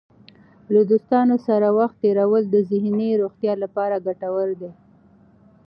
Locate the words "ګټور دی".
4.07-4.71